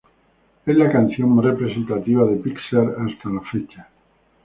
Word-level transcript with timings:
Es 0.65 0.75
la 0.77 0.91
canción 0.91 1.29
más 1.35 1.45
representativa 1.45 2.25
de 2.25 2.37
Pixar 2.37 2.87
hasta 3.07 3.29
la 3.29 3.41
fecha. 3.51 3.87